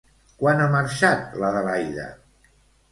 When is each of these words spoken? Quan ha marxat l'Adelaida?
Quan 0.39 0.63
ha 0.63 0.69
marxat 0.77 1.39
l'Adelaida? 1.43 2.09